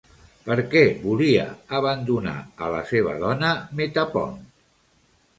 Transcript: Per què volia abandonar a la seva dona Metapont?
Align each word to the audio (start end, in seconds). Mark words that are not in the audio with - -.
Per 0.45 0.55
què 0.69 0.81
volia 1.01 1.43
abandonar 1.79 2.33
a 2.67 2.69
la 2.77 2.79
seva 2.93 3.13
dona 3.25 3.51
Metapont? 3.81 4.41